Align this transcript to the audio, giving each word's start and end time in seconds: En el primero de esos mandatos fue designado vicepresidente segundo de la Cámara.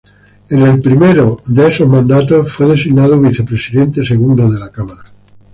En 0.49 0.63
el 0.63 0.81
primero 0.81 1.37
de 1.45 1.67
esos 1.67 1.87
mandatos 1.87 2.51
fue 2.51 2.65
designado 2.65 3.19
vicepresidente 3.21 4.03
segundo 4.03 4.49
de 4.51 4.59
la 4.59 4.71
Cámara. 4.71 5.03